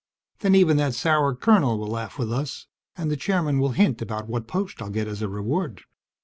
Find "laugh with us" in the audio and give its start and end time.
1.85-2.65